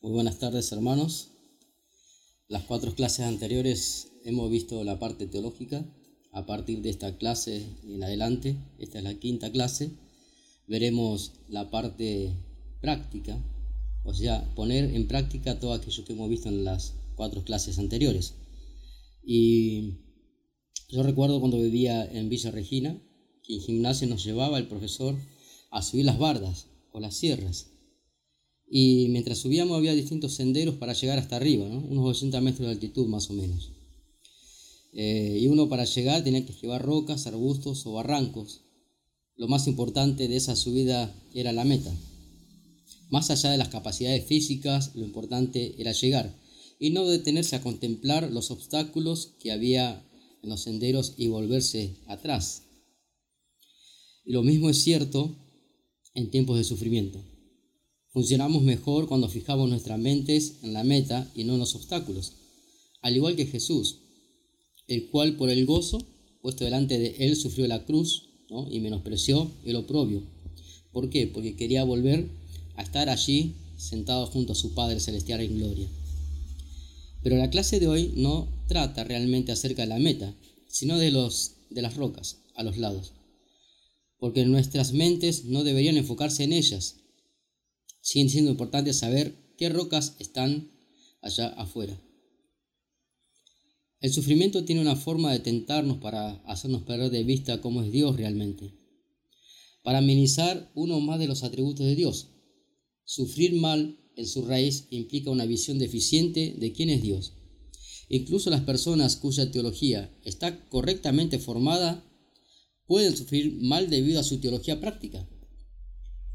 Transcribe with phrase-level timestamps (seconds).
[0.00, 1.30] Muy buenas tardes hermanos.
[2.46, 5.84] Las cuatro clases anteriores hemos visto la parte teológica.
[6.30, 9.90] A partir de esta clase en adelante, esta es la quinta clase,
[10.68, 12.32] veremos la parte
[12.80, 13.42] práctica,
[14.04, 18.34] o sea, poner en práctica todo aquello que hemos visto en las cuatro clases anteriores.
[19.24, 19.94] Y
[20.90, 23.02] yo recuerdo cuando vivía en Villa Regina,
[23.42, 25.16] que en gimnasio nos llevaba el profesor
[25.72, 27.72] a subir las bardas o las sierras
[28.70, 33.06] y mientras subíamos había distintos senderos para llegar hasta arriba, unos 80 metros de altitud
[33.06, 33.72] más o menos.
[34.92, 38.62] Eh, y uno para llegar tenía que llevar rocas, arbustos o barrancos.
[39.36, 41.94] Lo más importante de esa subida era la meta.
[43.08, 46.38] Más allá de las capacidades físicas, lo importante era llegar
[46.78, 50.04] y no detenerse a contemplar los obstáculos que había
[50.42, 52.64] en los senderos y volverse atrás.
[54.24, 55.34] Y lo mismo es cierto
[56.14, 57.24] en tiempos de sufrimiento.
[58.10, 62.32] Funcionamos mejor cuando fijamos nuestras mentes en la meta y no en los obstáculos,
[63.02, 63.98] al igual que Jesús,
[64.86, 65.98] el cual por el gozo
[66.40, 68.28] puesto delante de él sufrió la cruz
[68.70, 70.22] y menospreció el oprobio.
[70.92, 71.26] ¿Por qué?
[71.26, 72.28] Porque quería volver
[72.76, 75.88] a estar allí sentado junto a su Padre Celestial en gloria.
[77.22, 80.34] Pero la clase de hoy no trata realmente acerca de la meta,
[80.68, 83.12] sino de, los, de las rocas a los lados.
[84.18, 86.96] Porque nuestras mentes no deberían enfocarse en ellas,
[88.08, 90.72] sigue siendo importante saber qué rocas están
[91.20, 92.00] allá afuera.
[94.00, 98.16] El sufrimiento tiene una forma de tentarnos para hacernos perder de vista cómo es Dios
[98.16, 98.72] realmente,
[99.82, 102.28] para amenizar uno más de los atributos de Dios.
[103.04, 107.34] Sufrir mal en su raíz implica una visión deficiente de quién es Dios.
[108.08, 112.10] Incluso las personas cuya teología está correctamente formada
[112.86, 115.28] pueden sufrir mal debido a su teología práctica.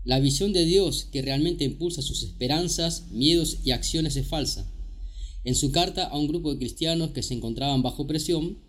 [0.06, 4.70] La visión de Dios que realmente impulsa sus esperanzas, miedos y acciones es falsa.
[5.46, 8.60] En su carta a un grupo de cristianos que se encontraban bajo presión,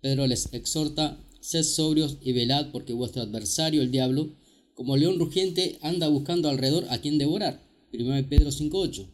[0.00, 4.34] Pedro les exhorta, sed sobrios y velad porque vuestro adversario, el diablo,
[4.74, 7.62] como león rugiente, anda buscando alrededor a quien devorar.
[7.92, 9.06] 1 Pedro 5.8.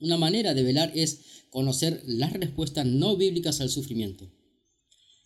[0.00, 4.30] Una manera de velar es conocer las respuestas no bíblicas al sufrimiento.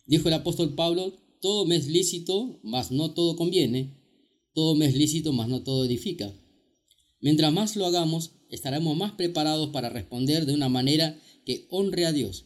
[0.05, 4.02] Dijo el apóstol Pablo, todo me es lícito, mas no todo conviene,
[4.53, 6.33] todo me es lícito, mas no todo edifica.
[7.19, 12.11] Mientras más lo hagamos, estaremos más preparados para responder de una manera que honre a
[12.11, 12.45] Dios.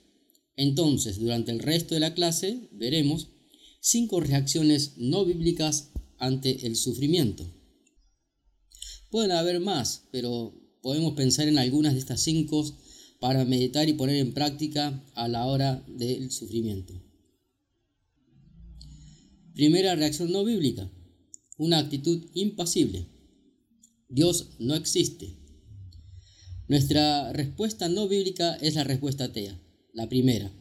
[0.55, 3.29] Entonces, durante el resto de la clase, veremos
[3.81, 7.51] cinco reacciones no bíblicas ante el sufrimiento.
[9.09, 12.65] Pueden haber más, pero podemos pensar en algunas de estas cinco
[13.19, 16.93] para meditar y poner en práctica a la hora del sufrimiento.
[19.53, 20.91] Primera reacción no bíblica
[21.57, 23.07] una actitud impasible.
[24.09, 25.35] Dios no existe.
[26.67, 29.59] Nuestra respuesta no bíblica es la respuesta atea,
[29.93, 30.51] la primera,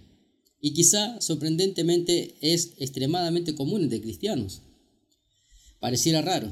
[0.61, 4.62] y quizá sorprendentemente es extremadamente común entre cristianos.
[5.81, 6.51] Pareciera raro.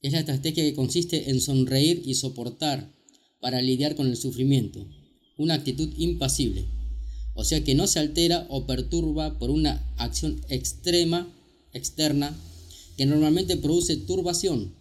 [0.00, 2.92] Es la estrategia que consiste en sonreír y soportar
[3.40, 4.86] para lidiar con el sufrimiento,
[5.36, 6.66] una actitud impasible,
[7.34, 11.32] o sea que no se altera o perturba por una acción extrema,
[11.72, 12.36] externa,
[13.02, 14.76] que normalmente produce turbación.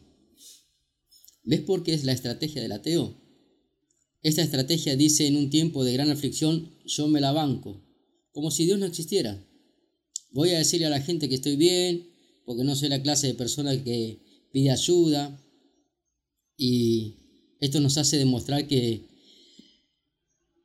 [1.43, 3.19] ¿Ves por qué es la estrategia del ateo?
[4.21, 7.83] Esta estrategia dice en un tiempo de gran aflicción, yo me la banco,
[8.31, 9.43] como si Dios no existiera.
[10.33, 12.11] Voy a decirle a la gente que estoy bien,
[12.45, 14.19] porque no soy la clase de persona que
[14.51, 15.43] pide ayuda.
[16.55, 17.15] Y
[17.59, 19.01] esto nos hace demostrar que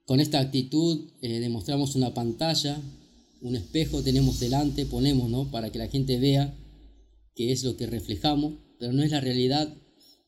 [0.04, 2.78] con esta actitud eh, demostramos una pantalla,
[3.40, 5.50] un espejo tenemos delante, ponemos, ¿no?
[5.50, 6.54] Para que la gente vea
[7.36, 9.72] que es lo que reflejamos, pero no es la realidad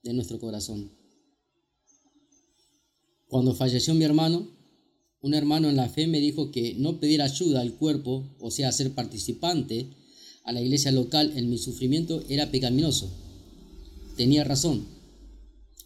[0.04, 0.92] de nuestro corazón.
[3.26, 4.46] Cuando falleció mi hermano,
[5.20, 8.70] un hermano en la fe me dijo que no pedir ayuda al cuerpo, o sea,
[8.70, 9.88] ser participante
[10.44, 13.10] a la iglesia local en mi sufrimiento era pecaminoso.
[14.16, 14.86] Tenía razón.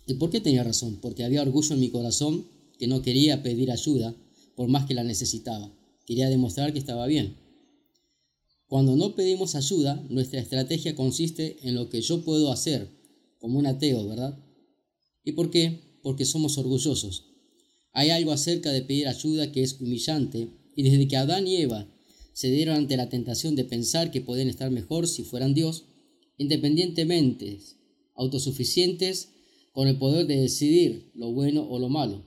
[0.06, 0.98] ¿Y por qué tenía razón?
[1.00, 2.46] Porque había orgullo en mi corazón
[2.78, 4.14] que no quería pedir ayuda
[4.56, 5.72] por más que la necesitaba.
[6.04, 7.36] Quería demostrar que estaba bien.
[8.72, 12.88] Cuando no pedimos ayuda, nuestra estrategia consiste en lo que yo puedo hacer,
[13.38, 14.42] como un ateo, ¿verdad?
[15.22, 15.98] ¿Y por qué?
[16.02, 17.26] Porque somos orgullosos.
[17.92, 21.86] Hay algo acerca de pedir ayuda que es humillante, y desde que Adán y Eva
[22.32, 25.84] se dieron ante la tentación de pensar que pueden estar mejor si fueran Dios,
[26.38, 27.58] independientemente,
[28.14, 29.34] autosuficientes,
[29.72, 32.24] con el poder de decidir lo bueno o lo malo.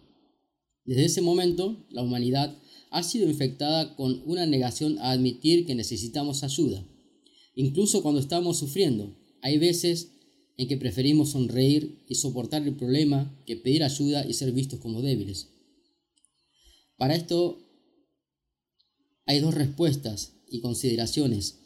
[0.84, 2.56] Desde ese momento, la humanidad
[2.96, 6.88] ha sido infectada con una negación a admitir que necesitamos ayuda.
[7.54, 10.14] Incluso cuando estamos sufriendo, hay veces
[10.56, 15.02] en que preferimos sonreír y soportar el problema que pedir ayuda y ser vistos como
[15.02, 15.50] débiles.
[16.96, 17.60] Para esto
[19.26, 21.60] hay dos respuestas y consideraciones.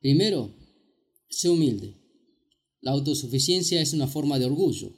[0.00, 0.52] Primero,
[1.28, 1.94] sé humilde.
[2.80, 4.92] La autosuficiencia es una forma de orgullo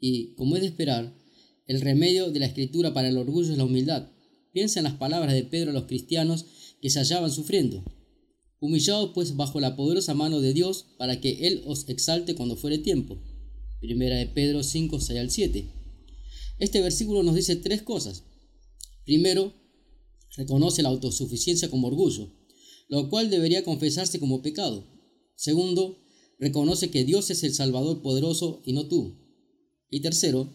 [0.00, 1.23] y, como es de esperar,
[1.66, 4.10] el remedio de la escritura para el orgullo es la humildad.
[4.52, 6.46] Piensa en las palabras de Pedro a los cristianos
[6.80, 7.82] que se hallaban sufriendo.
[8.60, 12.78] Humillados pues bajo la poderosa mano de Dios para que Él os exalte cuando fuere
[12.78, 13.18] tiempo.
[13.80, 15.64] Primera de Pedro 5, 6 al 7.
[16.58, 18.22] Este versículo nos dice tres cosas.
[19.04, 19.52] Primero,
[20.36, 22.30] reconoce la autosuficiencia como orgullo,
[22.88, 24.86] lo cual debería confesarse como pecado.
[25.36, 25.98] Segundo,
[26.38, 29.18] reconoce que Dios es el Salvador poderoso y no tú.
[29.90, 30.48] Y tercero,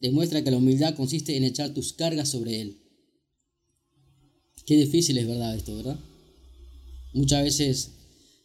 [0.00, 2.82] demuestra que la humildad consiste en echar tus cargas sobre Él.
[4.66, 5.98] Qué difícil es verdad esto, ¿verdad?
[7.14, 7.90] Muchas veces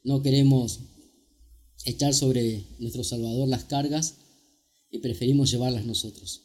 [0.04, 0.80] no queremos
[1.86, 4.16] echar sobre nuestro Salvador las cargas
[4.90, 6.44] y preferimos llevarlas nosotros.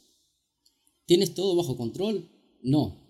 [1.05, 2.29] ¿Tienes todo bajo control?
[2.63, 3.07] No.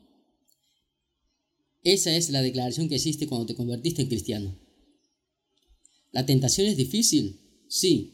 [1.83, 4.59] Esa es la declaración que hiciste cuando te convertiste en cristiano.
[6.13, 7.41] ¿La tentación es difícil?
[7.69, 8.13] Sí.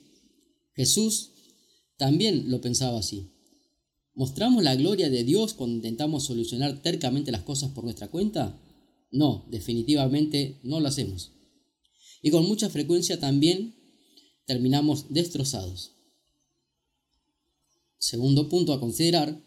[0.75, 1.31] Jesús
[1.97, 3.31] también lo pensaba así.
[4.15, 8.61] ¿Mostramos la gloria de Dios cuando intentamos solucionar tercamente las cosas por nuestra cuenta?
[9.11, 11.33] No, definitivamente no lo hacemos.
[12.23, 13.75] Y con mucha frecuencia también
[14.47, 15.97] terminamos destrozados.
[17.99, 19.43] Segundo punto a considerar,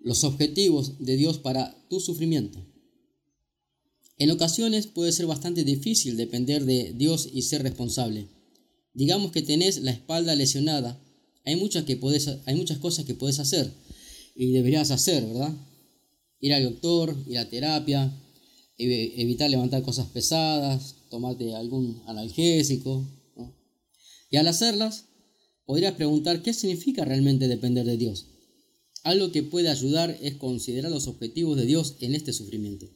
[0.00, 2.66] los objetivos de Dios para tu sufrimiento.
[4.18, 8.28] En ocasiones puede ser bastante difícil depender de Dios y ser responsable.
[8.94, 11.02] Digamos que tenés la espalda lesionada,
[11.44, 11.98] hay muchas, que
[12.46, 13.72] hay muchas cosas que puedes hacer
[14.34, 15.54] y deberías hacer, ¿verdad?
[16.40, 18.12] Ir al doctor, ir a terapia,
[18.78, 23.06] evitar levantar cosas pesadas, tomarte algún analgésico.
[24.30, 25.06] Y al hacerlas,
[25.66, 28.26] podrías preguntar qué significa realmente depender de Dios.
[29.04, 32.88] Algo que puede ayudar es considerar los objetivos de Dios en este sufrimiento.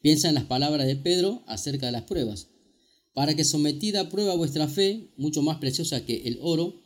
[0.00, 2.48] Piensa en las palabras de Pedro acerca de las pruebas.
[3.14, 6.81] Para que sometida a prueba vuestra fe, mucho más preciosa que el oro,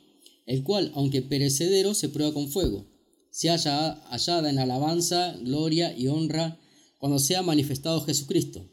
[0.46, 2.86] el cual, aunque perecedero, se prueba con fuego,
[3.30, 6.58] se haya hallada en alabanza, gloria y honra
[6.98, 8.66] cuando sea manifestado Jesucristo.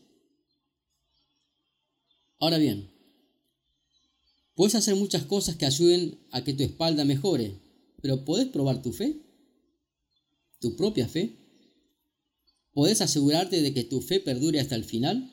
[2.40, 2.90] Ahora bien,
[4.56, 7.60] puedes hacer muchas cosas que ayuden a que tu espalda mejore,
[8.02, 9.24] pero ¿puedes probar tu fe?
[10.64, 11.36] tu propia fe?
[12.72, 15.30] ¿Puedes asegurarte de que tu fe perdure hasta el final?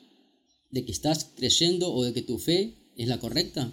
[0.71, 3.71] ¿De que estás creyendo o de que tu fe es la correcta?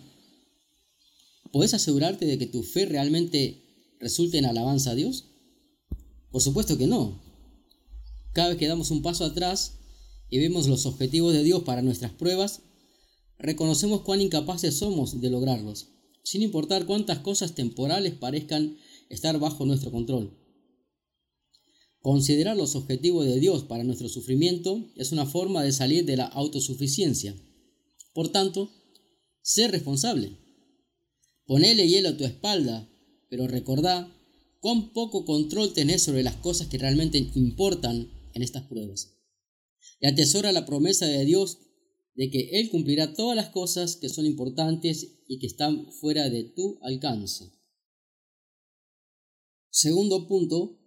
[1.53, 3.63] ¿Puedes asegurarte de que tu fe realmente
[4.01, 5.27] resulte en alabanza a Dios?
[6.31, 7.21] Por supuesto que no.
[8.33, 9.79] Cada vez que damos un paso atrás
[10.29, 12.61] y vemos los objetivos de Dios para nuestras pruebas,
[13.39, 15.89] reconocemos cuán incapaces somos de lograrlos,
[16.23, 18.77] sin importar cuántas cosas temporales parezcan
[19.09, 20.37] estar bajo nuestro control.
[22.01, 26.27] Considerar los objetivos de Dios para nuestro sufrimiento es una forma de salir de la
[26.27, 27.35] autosuficiencia.
[28.13, 28.71] Por tanto,
[29.43, 30.48] sé responsable.
[31.49, 32.87] Ponele hielo a tu espalda,
[33.31, 34.15] pero recordá
[34.61, 39.17] cuán poco control tenés sobre las cosas que realmente importan en estas pruebas.
[39.99, 41.59] Y atesora la promesa de Dios
[42.15, 46.45] de que Él cumplirá todas las cosas que son importantes y que están fuera de
[46.45, 47.51] tu alcance.
[49.71, 50.79] Segundo punto,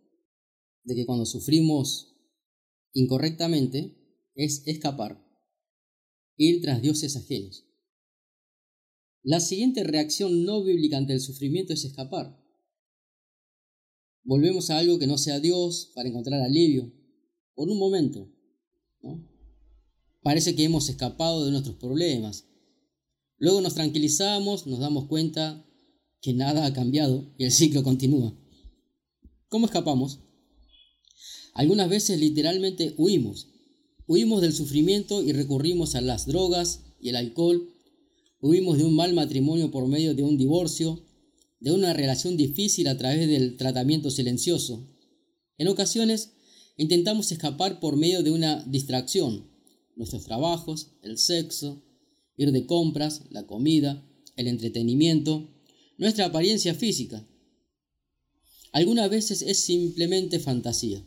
[0.84, 2.14] de que cuando sufrimos
[2.94, 3.98] incorrectamente
[4.36, 5.26] es escapar,
[6.38, 7.71] ir tras dioses ajenos.
[9.24, 12.40] La siguiente reacción no bíblica ante el sufrimiento es escapar.
[14.24, 16.92] Volvemos a algo que no sea Dios para encontrar alivio,
[17.54, 18.32] por un momento.
[20.22, 22.46] Parece que hemos escapado de nuestros problemas.
[23.38, 25.66] Luego nos tranquilizamos, nos damos cuenta
[26.22, 28.38] que nada ha cambiado y el ciclo continúa.
[29.50, 30.20] ¿Cómo escapamos?
[31.54, 33.50] Algunas veces literalmente huimos.
[34.08, 37.71] Huimos del sufrimiento y recurrimos a las drogas y el alcohol.
[38.42, 41.06] Huimos de un mal matrimonio por medio de un divorcio,
[41.60, 44.90] de una relación difícil a través del tratamiento silencioso.
[45.58, 46.32] En ocasiones
[46.76, 49.48] intentamos escapar por medio de una distracción,
[49.96, 51.84] nuestros trabajos, el sexo,
[52.36, 54.04] ir de compras, la comida,
[54.36, 55.54] el entretenimiento,
[55.98, 57.28] nuestra apariencia física.
[58.72, 61.06] Algunas veces es simplemente fantasía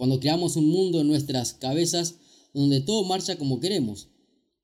[0.00, 2.14] cuando creamos un mundo en nuestras cabezas
[2.54, 4.08] donde todo marcha como queremos.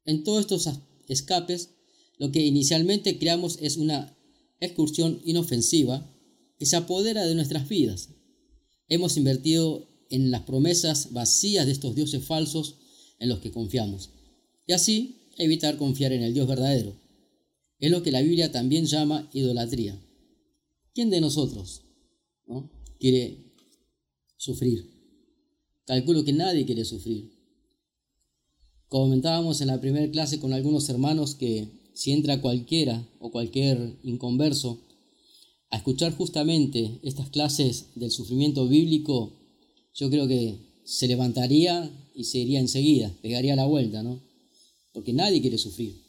[0.07, 0.67] En todos estos
[1.09, 1.76] escapes,
[2.19, 4.17] lo que inicialmente creamos es una
[4.61, 6.11] excursión inofensiva
[6.59, 8.11] que se apodera de nuestras vidas.
[8.89, 12.77] Hemos invertido en las promesas vacías de estos dioses falsos
[13.19, 14.11] en los que confiamos.
[14.67, 16.95] Y así evitar confiar en el Dios verdadero.
[17.79, 20.01] Es lo que la Biblia también llama idolatría.
[20.95, 21.83] ¿Quién de nosotros
[22.47, 22.71] ¿no?
[22.99, 23.53] quiere
[24.37, 24.91] sufrir?
[25.85, 27.37] Calculo que nadie quiere sufrir.
[28.89, 34.83] Comentábamos en la primera clase con algunos hermanos que si entra cualquiera o cualquier inconverso
[35.71, 39.33] a escuchar justamente estas clases del sufrimiento bíblico,
[39.95, 44.23] yo creo que se levantaría y se iría enseguida, pegaría la vuelta, ¿no?
[44.93, 46.05] Porque nadie quiere sufrir.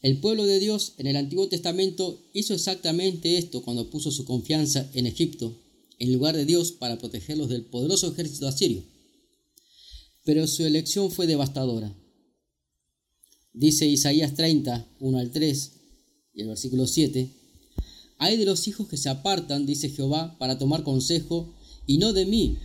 [0.00, 4.88] El pueblo de Dios en el Antiguo Testamento hizo exactamente esto cuando puso su confianza
[4.94, 5.58] en Egipto,
[5.98, 8.84] en lugar de Dios para protegerlos del poderoso ejército asirio.
[10.24, 11.96] Pero su elección fue devastadora.
[13.54, 15.72] Dice Isaías 30, 1 al 3
[16.34, 17.28] y el versículo 7,
[18.16, 21.52] Hay de los hijos que se apartan, dice Jehová, para tomar consejo,
[21.86, 22.56] y no de mí,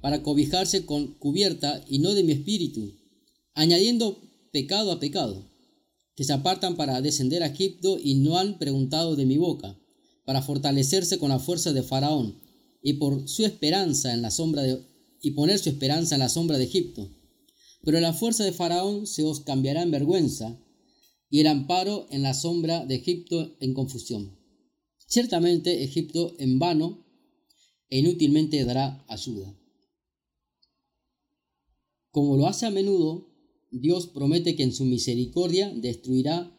[0.00, 2.92] para cobijarse con cubierta, y no de mi espíritu,
[3.54, 4.20] añadiendo
[4.52, 5.44] pecado a pecado,
[6.14, 9.76] que se apartan para descender a Egipto y no han preguntado de mi boca,
[10.24, 12.36] para fortalecerse con la fuerza de Faraón,
[12.80, 14.80] y por su esperanza en la sombra de,
[15.20, 17.10] y poner su esperanza en la sombra de Egipto
[17.84, 20.58] pero la fuerza de Faraón se os cambiará en vergüenza,
[21.30, 24.38] y el amparo en la sombra de Egipto en confusión.
[25.06, 27.04] Ciertamente Egipto en vano
[27.90, 29.54] e inútilmente dará ayuda.
[32.10, 33.28] Como lo hace a menudo,
[33.70, 36.54] Dios promete que en su misericordia destruirá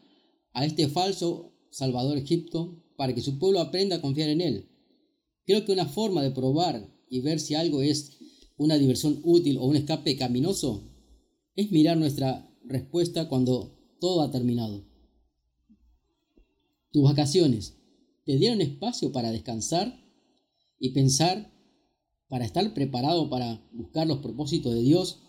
[0.52, 4.68] a este falso Salvador Egipto para que su pueblo aprenda a confiar en él.
[5.44, 8.18] Creo que una forma de probar y ver si algo es
[8.56, 10.89] una diversión útil o un escape caminoso
[11.56, 14.84] es mirar nuestra respuesta cuando todo ha terminado.
[16.92, 17.76] Tus vacaciones
[18.24, 20.00] te dieron espacio para descansar
[20.78, 21.52] y pensar,
[22.28, 25.20] para estar preparado para buscar los propósitos de Dios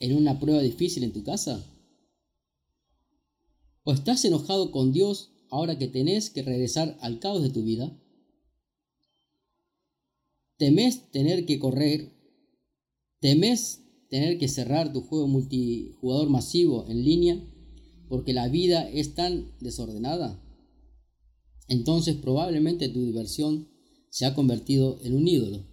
[0.00, 1.64] en una prueba difícil en tu casa.
[3.84, 7.98] ¿O estás enojado con Dios ahora que tenés que regresar al caos de tu vida?
[10.58, 12.12] ¿Temes tener que correr?
[13.20, 17.44] ¿Temes tener que cerrar tu juego multijugador masivo en línea
[18.08, 20.42] porque la vida es tan desordenada,
[21.68, 23.68] entonces probablemente tu diversión
[24.10, 25.66] se ha convertido en un ídolo.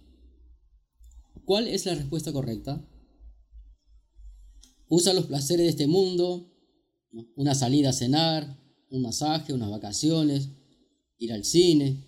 [1.44, 2.86] ¿Cuál es la respuesta correcta?
[4.88, 6.52] Usa los placeres de este mundo,
[7.34, 10.50] una salida a cenar, un masaje, unas vacaciones,
[11.18, 12.04] ir al cine,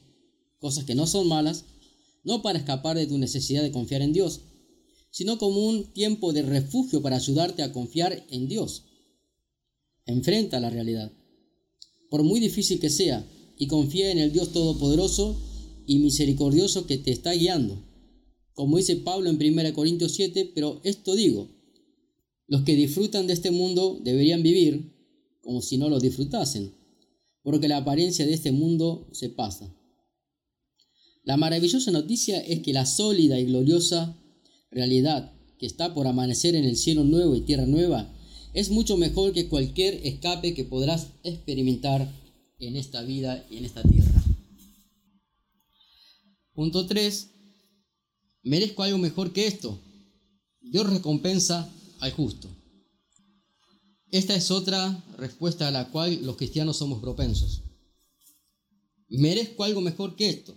[0.58, 1.64] cosas que no son malas,
[2.24, 4.42] no para escapar de tu necesidad de confiar en Dios,
[5.18, 8.84] sino como un tiempo de refugio para ayudarte a confiar en Dios.
[10.06, 11.10] Enfrenta la realidad,
[12.08, 15.36] por muy difícil que sea, y confía en el Dios Todopoderoso
[15.88, 17.82] y misericordioso que te está guiando.
[18.54, 21.48] Como dice Pablo en 1 Corintios 7, pero esto digo,
[22.46, 24.94] los que disfrutan de este mundo deberían vivir
[25.40, 26.76] como si no lo disfrutasen,
[27.42, 29.74] porque la apariencia de este mundo se pasa.
[31.24, 34.16] La maravillosa noticia es que la sólida y gloriosa
[34.70, 38.12] realidad que está por amanecer en el cielo nuevo y tierra nueva
[38.54, 42.10] es mucho mejor que cualquier escape que podrás experimentar
[42.58, 44.24] en esta vida y en esta tierra.
[46.54, 47.30] Punto 3.
[48.42, 49.78] Merezco algo mejor que esto.
[50.60, 51.70] Dios recompensa
[52.00, 52.48] al justo.
[54.10, 57.62] Esta es otra respuesta a la cual los cristianos somos propensos.
[59.08, 60.56] Merezco algo mejor que esto,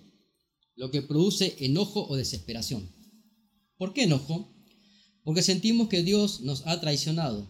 [0.75, 2.89] lo que produce enojo o desesperación.
[3.82, 4.48] ¿Por qué enojo?
[5.24, 7.48] Porque sentimos que Dios nos ha traicionado.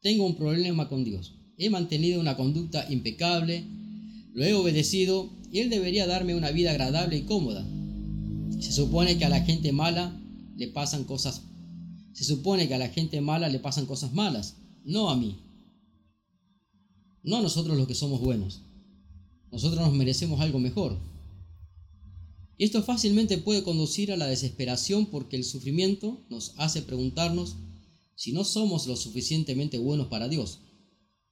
[0.00, 1.34] Tengo un problema con Dios.
[1.58, 3.64] He mantenido una conducta impecable,
[4.34, 7.66] lo he obedecido y Él debería darme una vida agradable y cómoda.
[8.60, 10.16] Se supone que a la gente mala
[10.56, 11.42] le pasan cosas.
[12.12, 15.40] Se supone que a la gente mala le pasan cosas malas, no a mí.
[17.24, 18.62] No a nosotros los que somos buenos.
[19.50, 21.00] Nosotros nos merecemos algo mejor.
[22.62, 27.56] Esto fácilmente puede conducir a la desesperación porque el sufrimiento nos hace preguntarnos
[28.14, 30.60] si no somos lo suficientemente buenos para Dios.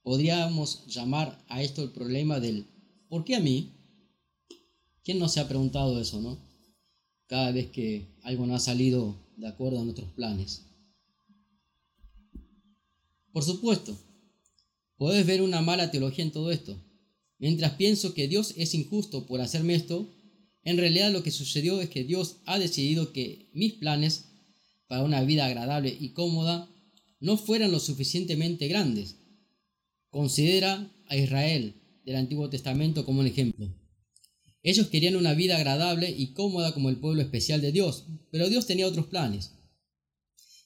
[0.03, 2.65] Podríamos llamar a esto el problema del
[3.07, 3.71] ¿por qué a mí?
[5.05, 6.37] ¿Quién no se ha preguntado eso, no?
[7.27, 10.63] Cada vez que algo no ha salido de acuerdo a nuestros planes.
[13.31, 13.97] Por supuesto,
[14.97, 16.75] puedes ver una mala teología en todo esto.
[17.39, 20.09] Mientras pienso que Dios es injusto por hacerme esto,
[20.63, 24.25] en realidad lo que sucedió es que Dios ha decidido que mis planes
[24.87, 26.69] para una vida agradable y cómoda
[27.19, 29.17] no fueran lo suficientemente grandes.
[30.09, 31.75] Considera a Israel
[32.05, 33.73] del Antiguo Testamento como un ejemplo.
[34.63, 38.67] Ellos querían una vida agradable y cómoda como el pueblo especial de Dios, pero Dios
[38.67, 39.53] tenía otros planes.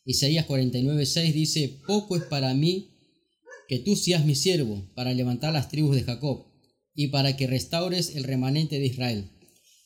[0.05, 2.91] Isaías 49:6 dice, poco es para mí
[3.67, 6.45] que tú seas mi siervo para levantar las tribus de Jacob
[6.93, 9.31] y para que restaures el remanente de Israel.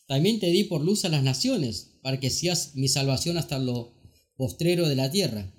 [0.10, 3.94] También te di por luz a las naciones, para que seas mi salvación hasta lo
[4.36, 5.54] postrero de la tierra.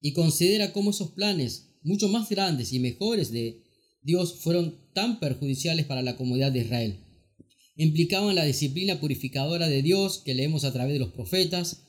[0.00, 3.62] Y considera cómo esos planes, mucho más grandes y mejores de
[4.02, 7.04] Dios, fueron tan perjudiciales para la comunidad de Israel.
[7.76, 11.84] Implicaban la disciplina purificadora de Dios que leemos a través de los profetas.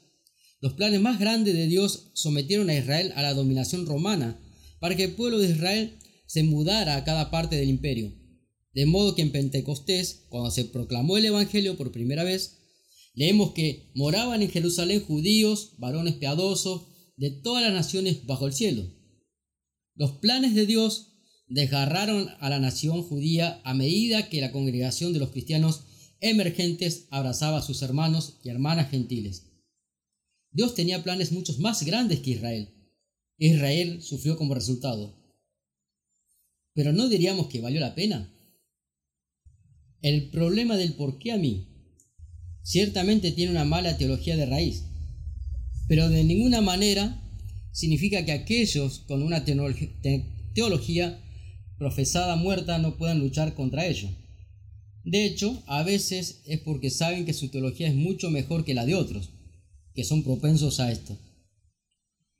[0.59, 4.39] Los planes más grandes de Dios sometieron a Israel a la dominación romana,
[4.79, 5.97] para que el pueblo de Israel
[6.27, 8.20] se mudara a cada parte del imperio.
[8.73, 12.59] De modo que en Pentecostés, cuando se proclamó el Evangelio por primera vez,
[13.13, 16.87] leemos que moraban en Jerusalén judíos, varones piadosos,
[17.17, 18.89] de todas las naciones bajo el cielo.
[19.95, 21.11] Los planes de Dios
[21.47, 25.83] desgarraron a la nación judía a medida que la congregación de los cristianos
[26.21, 29.51] emergentes abrazaba a sus hermanos y hermanas gentiles.
[30.51, 32.69] Dios tenía planes muchos más grandes que Israel.
[33.37, 35.17] Israel sufrió como resultado.
[36.73, 38.31] Pero no diríamos que valió la pena.
[40.01, 41.67] El problema del por qué a mí
[42.63, 44.85] ciertamente tiene una mala teología de raíz,
[45.87, 47.21] pero de ninguna manera
[47.71, 51.19] significa que aquellos con una teología
[51.77, 54.09] profesada muerta no puedan luchar contra ello.
[55.03, 58.85] De hecho, a veces es porque saben que su teología es mucho mejor que la
[58.85, 59.29] de otros,
[59.93, 61.17] que son propensos a esto.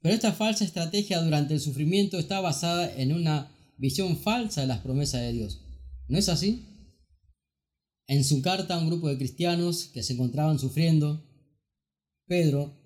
[0.02, 4.80] Pero esta falsa estrategia durante el sufrimiento está basada en una visión falsa de las
[4.80, 5.62] promesas de Dios.
[6.08, 6.71] ¿No es así?
[8.12, 11.26] En su carta a un grupo de cristianos que se encontraban sufriendo,
[12.28, 12.78] Pedro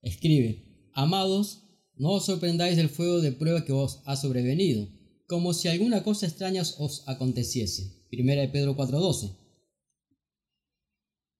[0.00, 1.64] escribe, Amados,
[1.96, 4.88] no os sorprendáis del fuego de prueba que os ha sobrevenido,
[5.26, 8.06] como si alguna cosa extraña os aconteciese.
[8.10, 9.34] Primera de Pedro 4:12.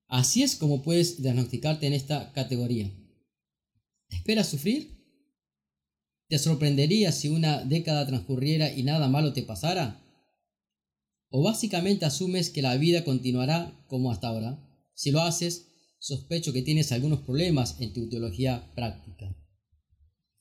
[0.08, 2.90] Así es como puedes diagnosticarte en esta categoría.
[4.08, 4.90] ¿Esperas sufrir?
[6.26, 10.02] ¿Te sorprendería si una década transcurriera y nada malo te pasara?
[11.32, 14.62] O básicamente asumes que la vida continuará como hasta ahora.
[14.94, 15.66] Si lo haces,
[15.98, 19.34] sospecho que tienes algunos problemas en tu teología práctica.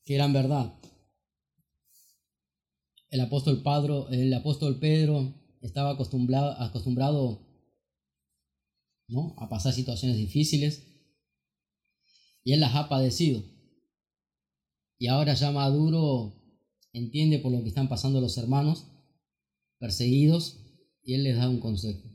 [0.03, 0.73] Qué gran verdad.
[3.09, 3.63] El apóstol,
[4.11, 7.47] el apóstol Pedro estaba acostumbrado,
[9.37, 10.83] a pasar situaciones difíciles
[12.43, 13.43] y él las ha padecido.
[14.97, 16.35] Y ahora ya maduro
[16.91, 18.87] entiende por lo que están pasando los hermanos
[19.79, 20.60] perseguidos
[21.03, 22.09] y él les da un consejo.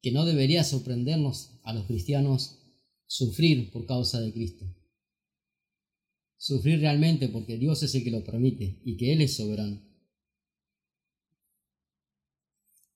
[0.00, 2.58] Que no debería sorprendernos a los cristianos
[3.06, 4.64] sufrir por causa de Cristo.
[6.36, 9.82] Sufrir realmente porque Dios es el que lo permite y que Él es soberano.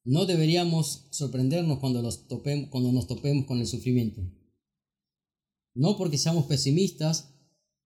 [0.04, 2.02] No deberíamos sorprendernos cuando,
[2.70, 4.22] cuando nos topemos con el sufrimiento.
[5.74, 7.34] No porque seamos pesimistas,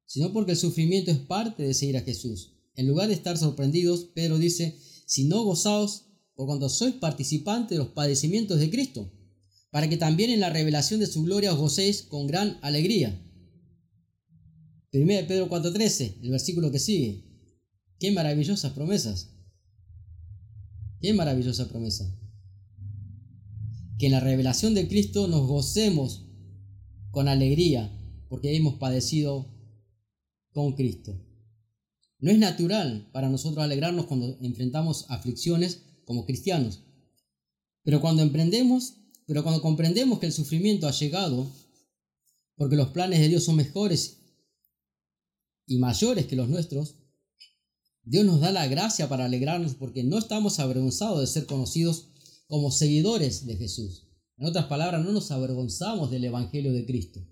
[0.07, 2.56] sino porque el sufrimiento es parte de seguir a Jesús.
[2.77, 7.79] En lugar de estar sorprendidos, Pedro dice, si no gozaos por cuanto sois participantes de
[7.79, 9.11] los padecimientos de Cristo,
[9.71, 13.23] para que también en la revelación de su gloria os gocéis con gran alegría.
[14.93, 17.25] 1 Pedro 4:13, el versículo que sigue.
[17.99, 19.31] Qué maravillosas promesas.
[21.01, 22.15] Qué maravillosa promesa.
[23.99, 26.27] Que en la revelación de Cristo nos gocemos
[27.11, 27.91] con alegría,
[28.29, 29.47] porque hemos padecido
[30.53, 31.26] con Cristo.
[32.18, 36.83] No es natural para nosotros alegrarnos cuando enfrentamos aflicciones como cristianos.
[37.83, 38.22] Pero cuando
[39.62, 41.50] comprendemos que el sufrimiento ha llegado,
[42.57, 44.22] porque los planes de Dios son mejores
[45.66, 46.94] y mayores que los nuestros,
[48.02, 52.09] Dios nos da la gracia para alegrarnos porque no estamos avergonzados de ser conocidos
[52.46, 54.07] como seguidores de Jesús.
[54.37, 57.26] En otras palabras, no nos avergonzamos del Evangelio de Cristo.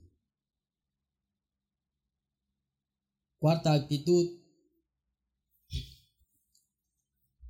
[3.38, 4.43] Cuarta actitud,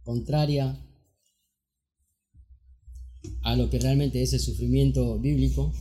[0.04, 0.80] contraria
[3.42, 5.72] a lo que realmente es el sufrimiento bíblico,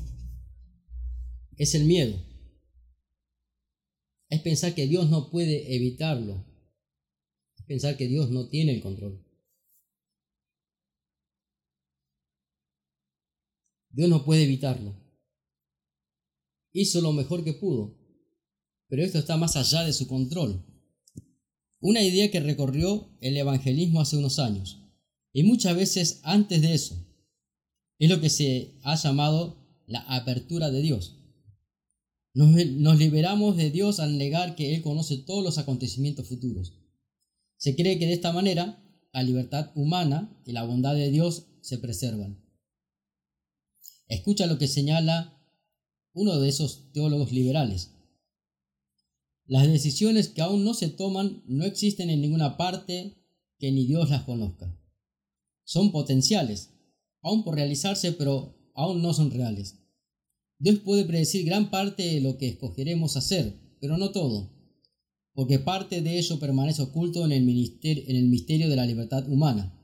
[1.57, 2.17] es el miedo.
[4.29, 6.43] Es pensar que Dios no puede evitarlo.
[7.57, 9.23] Es pensar que Dios no tiene el control.
[13.89, 14.95] Dios no puede evitarlo.
[16.71, 17.95] Hizo lo mejor que pudo,
[18.87, 20.72] pero esto está más allá de su control.
[21.83, 24.79] Una idea que recorrió el evangelismo hace unos años,
[25.33, 26.95] y muchas veces antes de eso.
[27.99, 31.17] Es lo que se ha llamado la apertura de Dios.
[32.33, 36.79] Nos, liberamos de Dios al negar que Él conoce todos los acontecimientos futuros.
[37.57, 41.79] Se cree que de esta manera la libertad humana y la bondad de Dios se
[41.79, 42.41] preservan.
[44.07, 45.37] Escucha lo que señala
[46.13, 47.92] uno de esos teólogos liberales.
[49.45, 53.17] Las decisiones que aún no se toman no existen en ninguna parte
[53.59, 54.77] que ni Dios las conozca.
[55.65, 56.71] Son potenciales,
[57.21, 59.79] aún por realizarse, pero aún no son reales.
[60.59, 64.53] Dios puede predecir gran parte de lo que escogeremos hacer, pero no todo,
[65.33, 69.77] porque parte de ello permanece oculto en el, misterio de la libertad humana.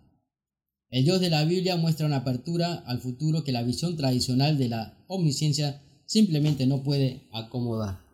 [0.89, 4.69] El Dios de la Biblia muestra una apertura al futuro que la visión tradicional de
[4.69, 8.08] la omnisciencia simplemente no puede acomodar.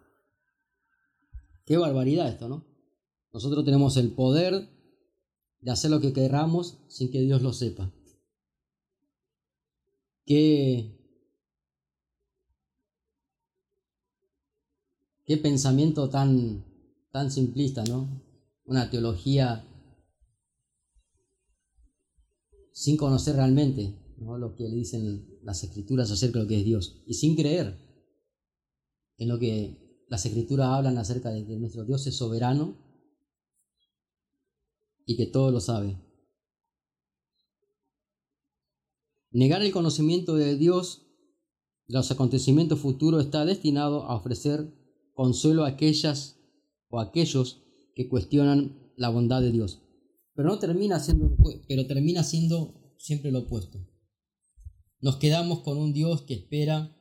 [1.66, 2.66] Qué barbaridad esto, ¿no?
[3.34, 4.70] Nosotros tenemos el poder
[5.60, 7.92] de hacer lo que queramos sin que Dios lo sepa.
[10.26, 10.96] Qué,
[15.26, 16.64] qué pensamiento tan,
[17.12, 18.22] tan simplista, ¿no?
[18.66, 19.68] Una teología
[22.72, 27.04] sin conocer realmente lo que le dicen las escrituras acerca de lo que es Dios
[27.06, 27.78] y sin creer
[29.18, 32.78] en lo que las escrituras hablan acerca de que nuestro Dios es soberano
[35.06, 36.00] y que todo lo sabe.
[39.32, 41.08] Negar el conocimiento de Dios
[41.88, 44.74] de los acontecimientos futuros está destinado a ofrecer
[45.14, 46.40] consuelo a aquellas
[46.90, 47.64] o aquellos
[47.96, 49.82] que cuestionan la bondad de Dios.
[50.34, 51.36] Pero no termina siendo,
[51.68, 53.80] pero termina siendo siempre lo opuesto.
[55.00, 56.95] Nos quedamos con un Dios que espera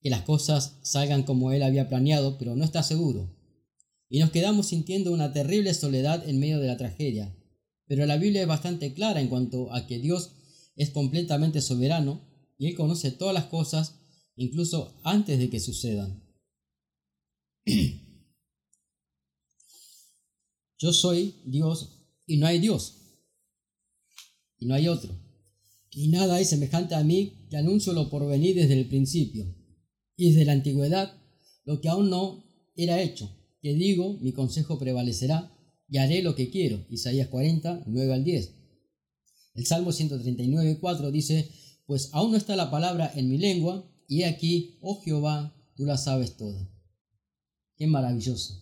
[0.00, 3.34] que las cosas salgan como Él había planeado, pero no está seguro.
[4.08, 7.34] Y nos quedamos sintiendo una terrible soledad en medio de la tragedia.
[7.86, 10.32] Pero la Biblia es bastante clara en cuanto a que Dios
[10.76, 14.00] es completamente soberano y Él conoce todas las cosas,
[14.36, 16.22] incluso antes de que sucedan.
[20.78, 22.94] Yo soy Dios y no hay Dios.
[24.58, 25.18] Y no hay otro.
[25.90, 29.57] Y nada hay semejante a mí que anuncio lo por venir desde el principio.
[30.18, 31.14] Y desde la antigüedad,
[31.64, 33.30] lo que aún no era hecho,
[33.62, 35.56] que digo, mi consejo prevalecerá
[35.88, 36.84] y haré lo que quiero.
[36.90, 38.54] Isaías 40, 9 al 10.
[39.54, 41.48] El Salmo 139, 4 dice,
[41.86, 45.84] pues aún no está la palabra en mi lengua, y he aquí, oh Jehová, tú
[45.84, 46.68] la sabes toda.
[47.76, 48.60] Qué maravilloso.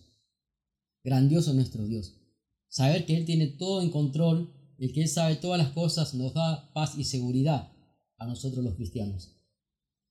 [1.03, 2.21] Grandioso nuestro Dios.
[2.67, 6.35] Saber que Él tiene todo en control, el que Él sabe todas las cosas, nos
[6.35, 7.71] da paz y seguridad
[8.17, 9.36] a nosotros los cristianos.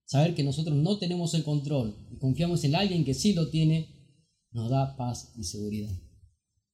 [0.07, 3.88] Saber que nosotros no tenemos el control y confiamos en alguien que sí lo tiene,
[4.51, 5.92] nos da paz y seguridad.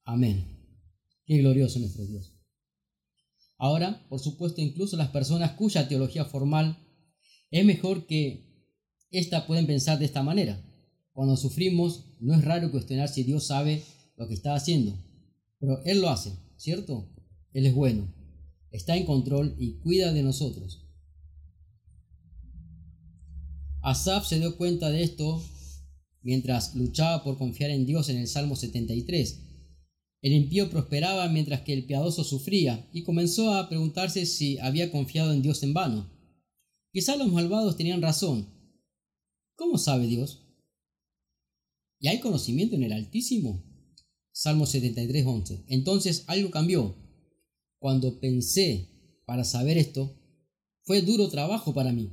[0.05, 0.47] Amén.
[1.27, 2.39] Qué glorioso nuestro Dios.
[3.59, 6.79] Ahora, por supuesto, incluso las personas cuya teología formal
[7.51, 8.71] es mejor que
[9.11, 10.65] ésta pueden pensar de esta manera.
[11.13, 13.83] Cuando sufrimos, no es raro cuestionar si Dios sabe
[14.17, 14.97] lo que está haciendo
[15.63, 17.09] pero Él lo hace, ¿cierto?
[17.53, 18.13] Él es bueno,
[18.73, 20.82] está en control y cuida de nosotros.
[23.83, 25.43] Asaf se dio cuenta de esto
[26.23, 29.41] mientras luchaba por confiar en Dios en el Salmo 73.
[30.23, 35.33] El impío prosperaba mientras que el piadoso sufría y comenzó a preguntarse si había confiado
[35.33, 36.09] en Dios en vano.
[36.93, 38.47] Quizá los malvados tenían razón.
[39.57, 40.47] ¿Cómo sabe Dios?
[41.99, 43.65] ¿Y hay conocimiento en el Altísimo?
[44.31, 45.65] Salmo 73, 11.
[45.67, 46.95] Entonces algo cambió.
[47.79, 48.89] Cuando pensé
[49.27, 50.17] para saber esto,
[50.83, 52.13] fue duro trabajo para mí,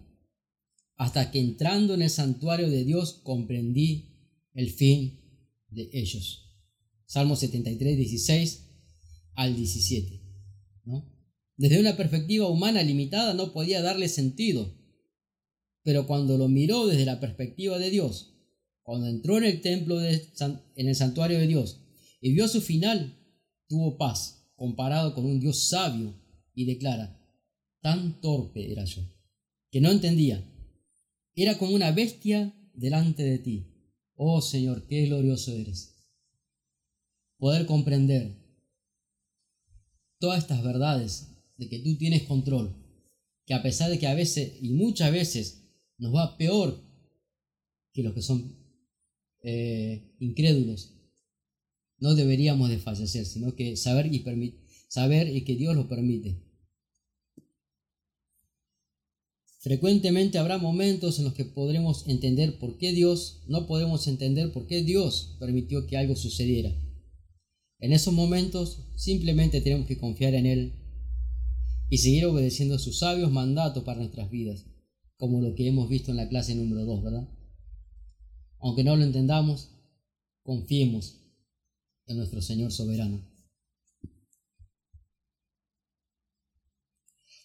[0.99, 4.17] hasta que entrando en el santuario de Dios comprendí
[4.53, 5.21] el fin
[5.69, 6.45] de ellos.
[7.05, 8.67] Salmo 73, 16
[9.35, 10.21] al 17.
[11.55, 14.77] Desde una perspectiva humana limitada no podía darle sentido,
[15.83, 18.35] pero cuando lo miró desde la perspectiva de Dios,
[18.83, 21.79] cuando entró en el templo, en el santuario de Dios,
[22.19, 23.17] y vio su final,
[23.69, 26.13] tuvo paz, comparado con un Dios sabio,
[26.53, 27.17] y declara,
[27.79, 29.01] tan torpe era yo,
[29.71, 30.45] que no entendía.
[31.41, 33.65] Era como una bestia delante de ti.
[34.15, 35.95] Oh Señor, qué glorioso eres.
[37.37, 38.35] Poder comprender
[40.19, 42.75] todas estas verdades de que tú tienes control,
[43.45, 45.63] que a pesar de que a veces y muchas veces
[45.97, 46.83] nos va peor
[47.93, 48.57] que los que son
[49.41, 50.93] eh, incrédulos,
[51.99, 54.25] no deberíamos desfallecer, sino que saber y,
[54.89, 56.48] saber y que Dios lo permite.
[59.61, 64.67] Frecuentemente habrá momentos en los que podremos entender por qué Dios, no podemos entender por
[64.67, 66.73] qué Dios permitió que algo sucediera.
[67.79, 70.73] En esos momentos simplemente tenemos que confiar en Él
[71.89, 74.65] y seguir obedeciendo sus sabios mandatos para nuestras vidas,
[75.17, 77.29] como lo que hemos visto en la clase número 2, ¿verdad?
[78.59, 79.71] Aunque no lo entendamos,
[80.41, 81.19] confiemos
[82.07, 83.27] de nuestro Señor soberano.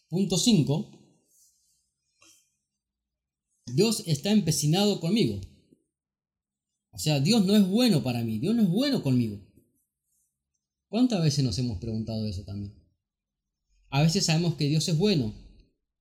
[0.09, 1.04] Punto 5.
[3.67, 5.41] Dios está empecinado conmigo.
[6.91, 9.41] O sea, Dios no es bueno para mí, Dios no es bueno conmigo.
[10.89, 12.73] ¿Cuántas veces nos hemos preguntado eso también?
[13.91, 15.35] A veces sabemos que Dios es bueno,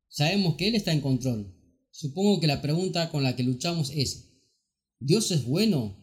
[0.08, 1.52] sabemos que Él está en control.
[1.90, 4.34] Supongo que la pregunta con la que luchamos es,
[5.00, 5.96] ¿Dios es bueno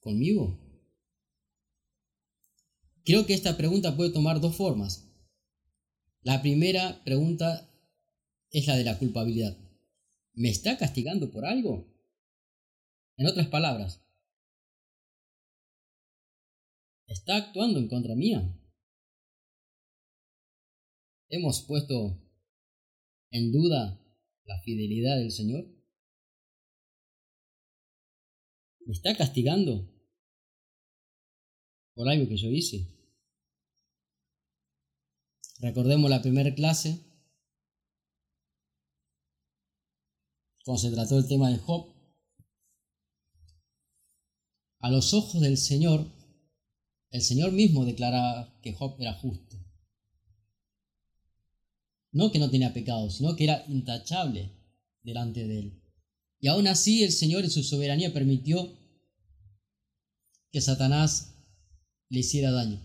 [0.00, 0.60] conmigo?
[3.04, 5.08] Creo que esta pregunta puede tomar dos formas.
[6.22, 7.68] La primera pregunta
[8.50, 9.63] es la de la culpabilidad.
[10.34, 11.94] ¿Me está castigando por algo?
[13.16, 14.04] En otras palabras,
[17.06, 18.60] ¿está actuando en contra mía?
[21.28, 22.20] ¿Hemos puesto
[23.30, 24.00] en duda
[24.44, 25.66] la fidelidad del Señor?
[28.80, 29.88] ¿Me está castigando
[31.94, 32.92] por algo que yo hice?
[35.60, 37.03] Recordemos la primera clase,
[40.64, 41.92] cuando se trató el tema de Job.
[44.80, 46.06] A los ojos del Señor,
[47.10, 49.56] el Señor mismo declaraba que Job era justo.
[52.12, 54.50] No que no tenía pecado, sino que era intachable
[55.02, 55.82] delante de él.
[56.40, 58.72] Y aún así el Señor en su soberanía permitió
[60.50, 61.34] que Satanás
[62.08, 62.80] le hiciera daño.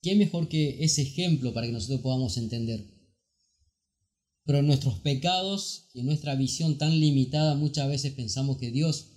[0.00, 2.91] ¿Qué mejor que ese ejemplo para que nosotros podamos entender?
[4.44, 9.08] Pero en nuestros pecados y nuestra visión tan limitada muchas veces pensamos que Dios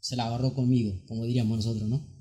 [0.00, 2.18] se la agarró conmigo, como diríamos nosotros, ¿no?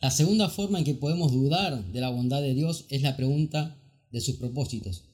[0.00, 3.80] La segunda forma en que podemos dudar de la bondad de Dios es la pregunta
[4.10, 5.04] de sus propósitos.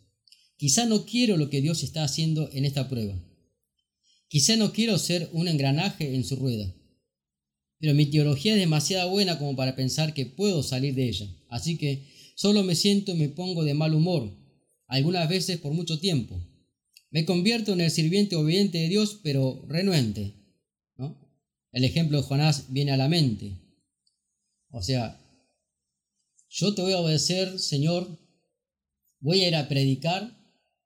[0.57, 3.22] Quizá no quiero lo que Dios está haciendo en esta prueba.
[4.28, 6.74] Quizá no quiero ser un engranaje en su rueda,
[7.81, 11.29] pero mi teología es demasiado buena como para pensar que puedo salir de ella.
[11.49, 14.31] Así que solo me siento y me pongo de mal humor,
[14.87, 16.41] algunas veces por mucho tiempo.
[17.11, 20.35] Me convierto en el sirviente obediente de Dios, pero renuente.
[21.71, 23.53] El ejemplo de Jonás viene a la mente.
[24.71, 25.21] O sea,
[26.49, 28.09] yo te voy a obedecer, Señor,
[29.21, 30.37] voy a ir a predicar,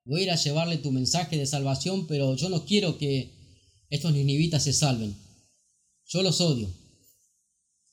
[0.05, 3.31] voy a ir a llevarle tu mensaje de salvación, pero yo no quiero que
[3.89, 5.15] estos ninivitas se salven.
[6.05, 6.82] Yo los odio.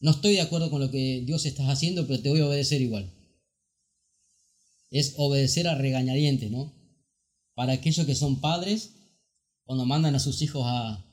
[0.01, 2.81] No estoy de acuerdo con lo que Dios estás haciendo, pero te voy a obedecer
[2.81, 3.13] igual.
[4.91, 6.73] Es obedecer a regañadientes, ¿no?
[7.55, 8.93] Para aquellos que son padres,
[9.65, 11.07] cuando mandan a sus hijos a,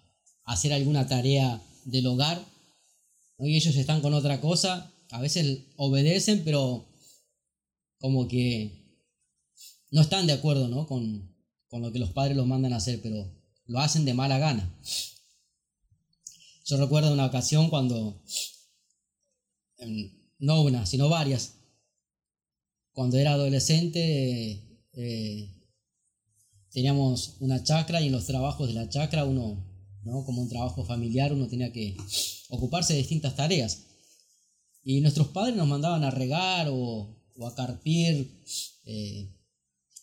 [0.45, 2.41] hacer alguna tarea del hogar,
[3.39, 6.88] y ellos están con otra cosa, a veces obedecen, pero
[8.00, 9.04] como que
[9.91, 10.88] no están de acuerdo ¿no?
[10.88, 11.36] Con,
[11.67, 13.30] con lo que los padres los mandan a hacer, pero
[13.65, 14.73] lo hacen de mala gana.
[16.65, 18.21] Yo recuerdo una ocasión cuando,
[20.39, 21.57] no una, sino varias,
[22.97, 25.53] cuando era adolescente, eh,
[26.71, 29.63] teníamos una chacra y en los trabajos de la chacra uno,
[30.03, 30.25] ¿no?
[30.25, 31.95] como un trabajo familiar, uno tenía que
[32.49, 33.83] ocuparse de distintas tareas.
[34.83, 38.41] Y nuestros padres nos mandaban a regar o, a carpir
[38.85, 39.31] eh,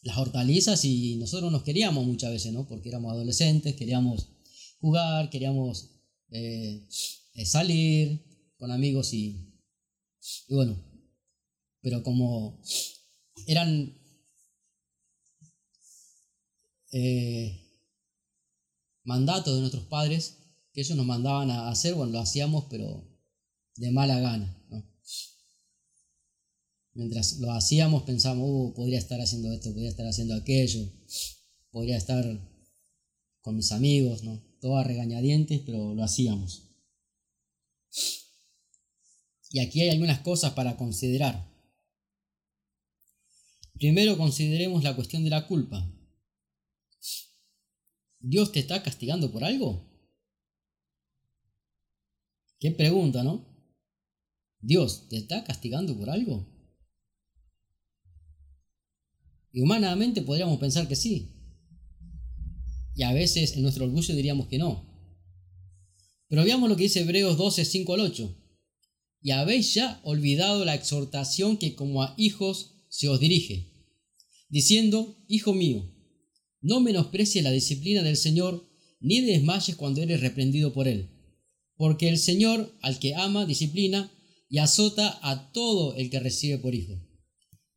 [0.02, 2.68] las hortalizas y nosotros nos queríamos muchas veces, ¿no?
[2.68, 4.28] Porque éramos adolescentes, queríamos
[4.78, 5.90] jugar, queríamos
[6.30, 6.86] eh,
[7.44, 8.24] salir
[8.56, 9.53] con amigos y,
[10.48, 10.76] bueno,
[11.80, 12.62] pero como
[13.46, 13.98] eran
[16.92, 17.60] eh,
[19.04, 20.38] mandatos de nuestros padres
[20.72, 23.06] que ellos nos mandaban a hacer, bueno, lo hacíamos, pero
[23.76, 24.90] de mala gana, ¿no?
[26.94, 30.88] Mientras lo hacíamos pensamos, uh, podría estar haciendo esto, podría estar haciendo aquello,
[31.70, 32.24] podría estar
[33.40, 34.42] con mis amigos, ¿no?
[34.60, 36.63] Todo a regañadientes, pero lo hacíamos.
[39.54, 41.48] Y aquí hay algunas cosas para considerar.
[43.74, 45.88] Primero consideremos la cuestión de la culpa.
[48.18, 49.88] ¿Dios te está castigando por algo?
[52.58, 53.46] Qué pregunta, ¿no?
[54.58, 56.52] ¿Dios te está castigando por algo?
[59.52, 61.30] Y humanamente podríamos pensar que sí.
[62.96, 64.84] Y a veces en nuestro orgullo diríamos que no.
[66.26, 68.43] Pero veamos lo que dice Hebreos 12, 5 al 8.
[69.24, 73.72] Y habéis ya olvidado la exhortación que como a hijos se os dirige,
[74.50, 75.90] diciendo, Hijo mío,
[76.60, 78.68] no menosprecies la disciplina del Señor,
[79.00, 81.08] ni desmayes cuando eres reprendido por Él.
[81.74, 84.12] Porque el Señor, al que ama, disciplina
[84.50, 87.00] y azota a todo el que recibe por hijo.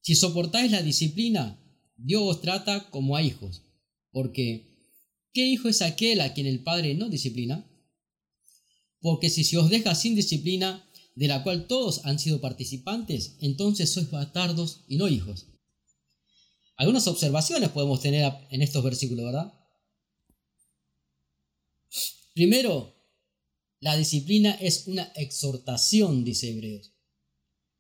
[0.02, 1.64] Si soportáis la disciplina,
[1.96, 3.64] Dios os trata como a hijos,
[4.12, 4.92] porque
[5.32, 7.66] ¿qué hijo es aquel a quien el Padre no disciplina?
[9.00, 10.87] Porque si se os deja sin disciplina,
[11.18, 15.48] de la cual todos han sido participantes, entonces sois bastardos y no hijos.
[16.76, 19.52] Algunas observaciones podemos tener en estos versículos, ¿verdad?
[22.36, 22.96] Primero,
[23.80, 26.92] la disciplina es una exhortación, dice Hebreos.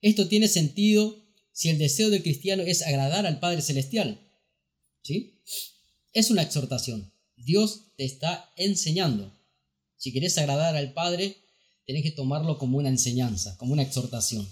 [0.01, 4.19] Esto tiene sentido si el deseo del cristiano es agradar al Padre Celestial.
[5.03, 5.43] ¿Sí?
[6.11, 7.13] Es una exhortación.
[7.35, 9.31] Dios te está enseñando.
[9.95, 11.37] Si quieres agradar al Padre,
[11.87, 14.47] tienes que tomarlo como una enseñanza, como una exhortación.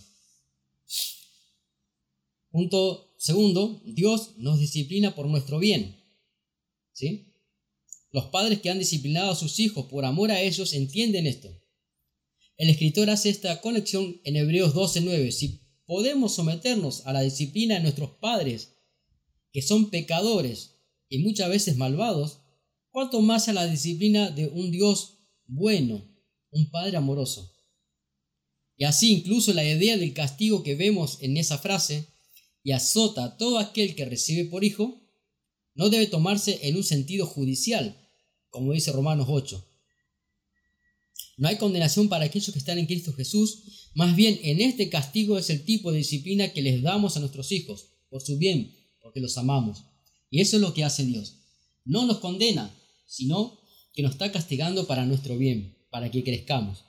[2.50, 6.02] Punto segundo, Dios nos disciplina por nuestro bien.
[6.94, 7.34] ¿Sí?
[8.14, 11.50] Los padres que han disciplinado a sus hijos por amor a ellos entienden esto.
[12.56, 15.34] El escritor hace esta conexión en Hebreos 12:9.
[15.34, 18.78] Si podemos someternos a la disciplina de nuestros padres,
[19.52, 20.78] que son pecadores
[21.10, 22.40] y muchas veces malvados,
[22.92, 25.18] cuanto más a la disciplina de un Dios
[25.48, 26.15] bueno,
[26.56, 27.54] un Padre amoroso.
[28.78, 32.10] Y así incluso la idea del castigo que vemos en esa frase,
[32.64, 35.00] y azota a todo aquel que recibe por hijo,
[35.76, 37.96] no debe tomarse en un sentido judicial,
[38.50, 39.64] como dice Romanos 8.
[41.38, 45.38] No hay condenación para aquellos que están en Cristo Jesús, más bien en este castigo
[45.38, 49.20] es el tipo de disciplina que les damos a nuestros hijos, por su bien, porque
[49.20, 49.84] los amamos.
[50.32, 51.36] Y eso es lo que hace Dios.
[51.84, 52.74] No nos condena,
[53.06, 53.60] sino
[53.94, 56.84] que nos está castigando para nuestro bien, para que crezcamos.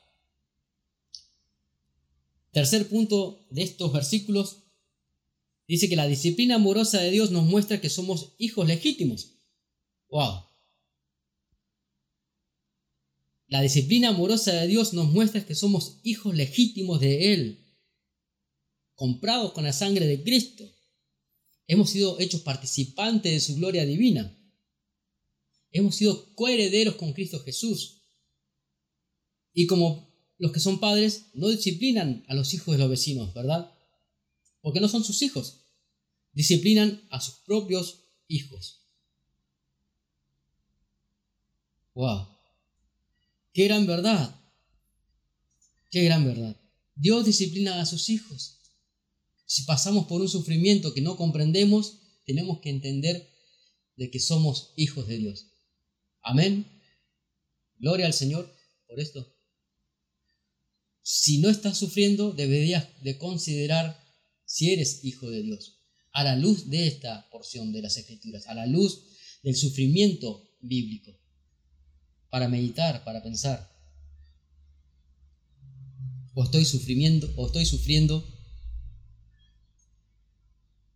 [2.50, 4.64] Tercer punto de estos versículos
[5.68, 9.34] dice que la disciplina amorosa de Dios nos muestra que somos hijos legítimos.
[10.08, 10.46] ¡Wow!
[13.46, 17.64] La disciplina amorosa de Dios nos muestra que somos hijos legítimos de Él,
[18.96, 20.68] comprados con la sangre de Cristo.
[21.68, 24.36] Hemos sido hechos participantes de su gloria divina.
[25.70, 27.95] Hemos sido coherederos con Cristo Jesús.
[29.58, 33.72] Y como los que son padres, no disciplinan a los hijos de los vecinos, ¿verdad?
[34.60, 35.62] Porque no son sus hijos.
[36.34, 38.82] Disciplinan a sus propios hijos.
[41.94, 42.28] ¡Wow!
[43.54, 44.38] ¡Qué gran verdad!
[45.90, 46.54] ¡Qué gran verdad!
[46.94, 48.58] Dios disciplina a sus hijos.
[49.46, 53.26] Si pasamos por un sufrimiento que no comprendemos, tenemos que entender
[53.96, 55.46] de que somos hijos de Dios.
[56.20, 56.66] Amén.
[57.78, 58.54] Gloria al Señor
[58.86, 59.35] por esto.
[61.08, 64.04] Si no estás sufriendo, deberías de considerar
[64.44, 65.78] si eres hijo de Dios.
[66.10, 69.04] A la luz de esta porción de las Escrituras, a la luz
[69.44, 71.16] del sufrimiento bíblico
[72.28, 73.70] para meditar, para pensar.
[76.34, 78.26] O estoy sufriendo, o estoy sufriendo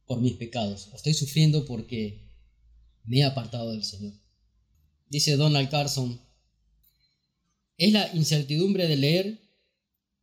[0.06, 2.34] por mis pecados, o estoy sufriendo porque
[3.04, 4.14] me he apartado del Señor.
[5.08, 6.20] Dice Donald Carson,
[7.76, 9.49] es la incertidumbre de leer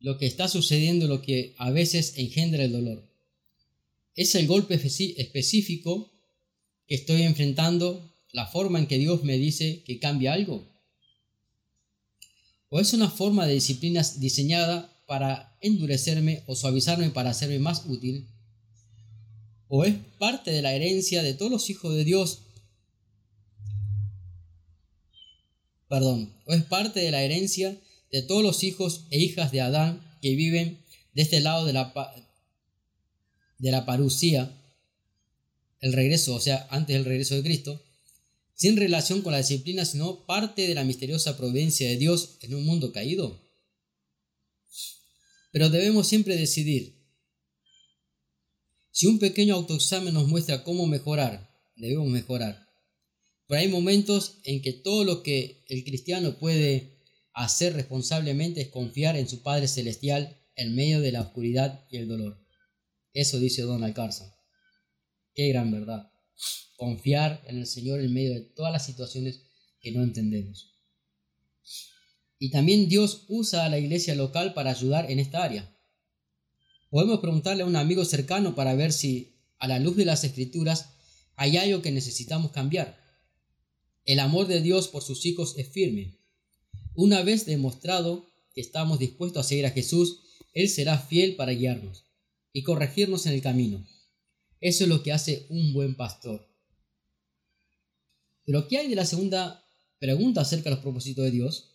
[0.00, 3.08] lo que está sucediendo lo que a veces engendra el dolor.
[4.14, 6.12] Es el golpe específico
[6.86, 10.66] que estoy enfrentando, la forma en que Dios me dice que cambia algo.
[12.70, 18.26] O es una forma de disciplina diseñada para endurecerme o suavizarme para hacerme más útil,
[19.68, 22.40] o es parte de la herencia de todos los hijos de Dios,
[25.88, 27.78] perdón, o es parte de la herencia
[28.10, 30.82] de todos los hijos e hijas de Adán que viven
[31.14, 31.92] de este lado de la,
[33.58, 34.54] de la parucía,
[35.80, 37.82] el regreso, o sea, antes del regreso de Cristo,
[38.54, 42.64] sin relación con la disciplina, sino parte de la misteriosa providencia de Dios en un
[42.64, 43.40] mundo caído.
[45.52, 46.98] Pero debemos siempre decidir.
[48.90, 52.68] Si un pequeño autoexamen nos muestra cómo mejorar, debemos mejorar.
[53.46, 56.97] Pero hay momentos en que todo lo que el cristiano puede
[57.44, 62.08] hacer responsablemente es confiar en su Padre Celestial en medio de la oscuridad y el
[62.08, 62.44] dolor.
[63.12, 64.30] Eso dice Donald Carson.
[65.34, 66.10] Qué gran verdad
[66.78, 69.42] confiar en el Señor en medio de todas las situaciones
[69.80, 70.76] que no entendemos.
[72.38, 75.76] Y también Dios usa a la iglesia local para ayudar en esta área.
[76.88, 80.94] Podemos preguntarle a un amigo cercano para ver si, a la luz de las escrituras,
[81.34, 82.96] hay algo que necesitamos cambiar.
[84.04, 86.17] El amor de Dios por sus hijos es firme.
[86.98, 90.18] Una vez demostrado que estamos dispuestos a seguir a Jesús,
[90.52, 92.06] Él será fiel para guiarnos
[92.52, 93.86] y corregirnos en el camino.
[94.60, 96.52] Eso es lo que hace un buen pastor.
[98.44, 99.64] Pero ¿qué hay de la segunda
[100.00, 101.70] pregunta acerca de los propósitos de Dios?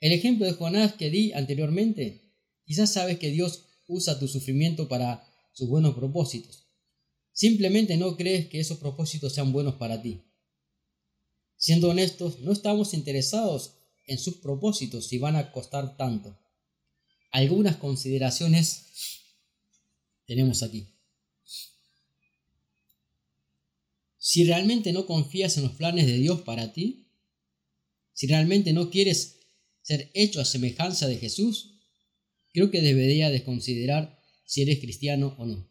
[0.00, 2.34] El ejemplo de Jonás que di anteriormente,
[2.66, 6.66] quizás sabes que Dios usa tu sufrimiento para sus buenos propósitos.
[7.32, 10.27] Simplemente no crees que esos propósitos sean buenos para ti.
[11.58, 13.74] Siendo honestos, no estamos interesados
[14.06, 16.38] en sus propósitos si van a costar tanto.
[17.30, 18.86] algunas consideraciones
[20.24, 20.86] tenemos aquí.
[24.18, 27.06] Si realmente no confías en los planes de Dios para ti,
[28.12, 29.40] si realmente no quieres
[29.82, 31.80] ser hecho a semejanza de Jesús,
[32.52, 35.70] creo que debería desconsiderar si eres cristiano o no.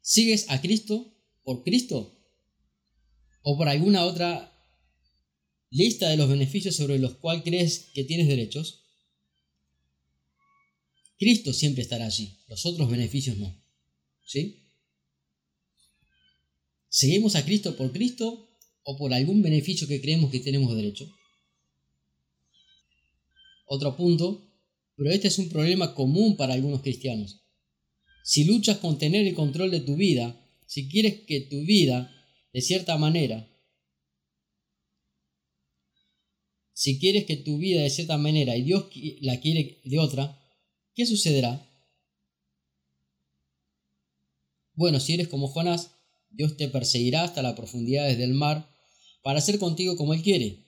[0.00, 2.17] ¿Sigues a Cristo por Cristo
[3.50, 4.52] o por alguna otra
[5.70, 8.84] lista de los beneficios sobre los cuales crees que tienes derechos?
[11.18, 13.58] Cristo siempre estará allí, los otros beneficios no.
[14.26, 14.66] ¿Sí?
[16.90, 21.10] ¿Seguimos a Cristo por Cristo o por algún beneficio que creemos que tenemos derecho?
[23.64, 24.46] Otro punto,
[24.94, 27.40] pero este es un problema común para algunos cristianos.
[28.24, 32.14] Si luchas con tener el control de tu vida, si quieres que tu vida,
[32.52, 33.48] de cierta manera,
[36.72, 38.86] si quieres que tu vida de cierta manera y Dios
[39.20, 40.40] la quiere de otra,
[40.94, 41.68] ¿qué sucederá?
[44.74, 45.90] Bueno, si eres como Jonás,
[46.30, 48.70] Dios te perseguirá hasta las profundidades del mar
[49.22, 50.64] para hacer contigo como Él quiere.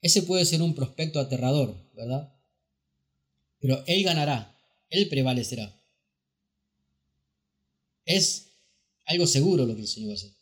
[0.00, 2.34] Ese puede ser un prospecto aterrador, ¿verdad?
[3.60, 4.56] Pero Él ganará,
[4.90, 5.80] Él prevalecerá.
[8.04, 8.47] Es
[9.08, 10.32] algo seguro lo que el Señor va a hacer.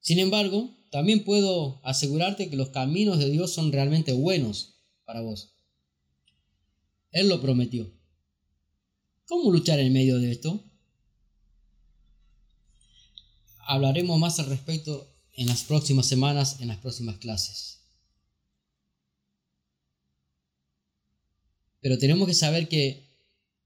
[0.00, 5.52] Sin embargo, también puedo asegurarte que los caminos de Dios son realmente buenos para vos.
[7.12, 7.90] Él lo prometió.
[9.26, 10.64] ¿Cómo luchar en medio de esto?
[13.68, 17.80] hablaremos más al respecto en las próximas semanas, en las próximas clases.
[21.80, 23.06] Pero tenemos que saber que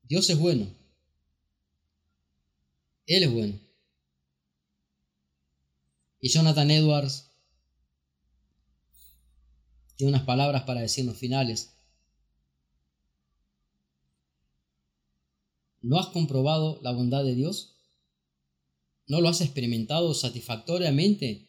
[0.02, 0.66] Dios es bueno.
[3.06, 3.61] Él es bueno.
[6.22, 7.32] Y Jonathan Edwards
[9.96, 11.74] tiene unas palabras para decirnos finales.
[15.80, 17.74] ¿No has comprobado la bondad de Dios?
[19.08, 21.48] ¿No lo has experimentado satisfactoriamente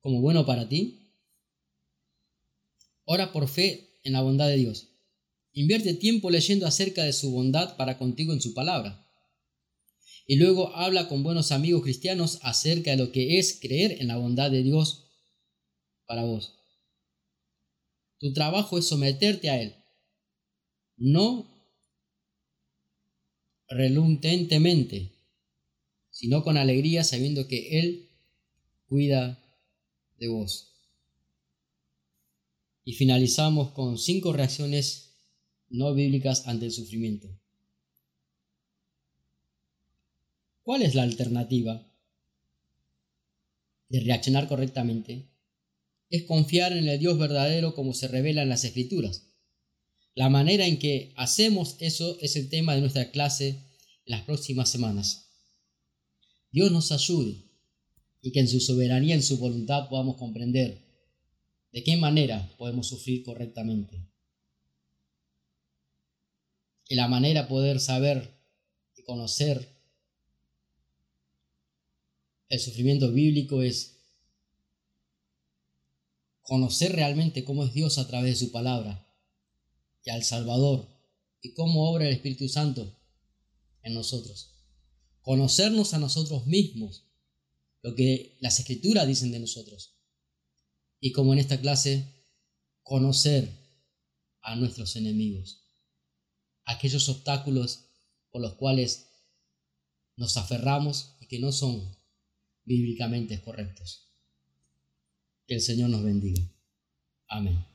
[0.00, 1.10] como bueno para ti?
[3.06, 4.90] Ora por fe en la bondad de Dios.
[5.54, 9.03] Invierte tiempo leyendo acerca de su bondad para contigo en su palabra.
[10.26, 14.16] Y luego habla con buenos amigos cristianos acerca de lo que es creer en la
[14.16, 15.04] bondad de Dios
[16.06, 16.58] para vos.
[18.18, 19.74] Tu trabajo es someterte a Él,
[20.96, 21.46] no
[23.68, 25.12] reluctantemente,
[26.10, 28.08] sino con alegría sabiendo que Él
[28.86, 29.42] cuida
[30.18, 30.70] de vos.
[32.84, 35.16] Y finalizamos con cinco reacciones
[35.68, 37.28] no bíblicas ante el sufrimiento.
[40.64, 41.86] ¿Cuál es la alternativa
[43.90, 45.28] de reaccionar correctamente?
[46.08, 49.34] Es confiar en el Dios verdadero como se revela en las Escrituras.
[50.14, 53.58] La manera en que hacemos eso es el tema de nuestra clase en
[54.06, 55.26] las próximas semanas.
[56.50, 57.44] Dios nos ayude
[58.22, 60.82] y que en su soberanía, en su voluntad podamos comprender
[61.72, 64.08] de qué manera podemos sufrir correctamente.
[66.88, 68.30] Y la manera de poder saber
[68.96, 69.73] y conocer
[72.48, 73.98] el sufrimiento bíblico es
[76.42, 79.06] conocer realmente cómo es Dios a través de su palabra
[80.04, 80.88] y al Salvador
[81.40, 82.94] y cómo obra el Espíritu Santo
[83.82, 84.54] en nosotros
[85.24, 87.06] conocernos a nosotros mismos,
[87.82, 89.94] lo que las escrituras dicen de nosotros.
[91.00, 92.06] Y como en esta clase,
[92.82, 93.50] conocer
[94.42, 95.64] a nuestros enemigos,
[96.66, 97.86] aquellos obstáculos
[98.30, 99.08] por los cuales
[100.16, 101.96] nos aferramos y que no son
[102.64, 104.10] bíblicamente correctos.
[105.46, 106.42] Que el Señor nos bendiga.
[107.28, 107.73] Amén.